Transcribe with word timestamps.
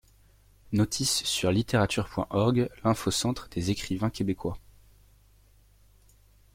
Notice 0.71 1.23
sur 1.25 1.51
litterature.org, 1.51 2.71
l'infocentre 2.83 3.49
des 3.49 3.69
écrivains 3.69 4.09
québécois. 4.09 4.57